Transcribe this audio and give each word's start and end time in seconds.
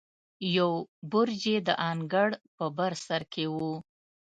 یو 0.57 0.71
برج 1.11 1.41
یې 1.51 1.57
د 1.67 1.69
انګړ 1.89 2.29
په 2.57 2.65
بر 2.77 2.91
سر 3.05 3.21
کې 3.33 3.45
و. 3.53 3.55